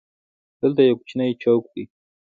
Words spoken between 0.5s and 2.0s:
دلته یو کوچنی چوک دی.